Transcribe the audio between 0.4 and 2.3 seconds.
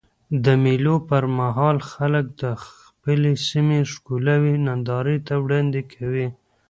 د مېلو پر مهال خلک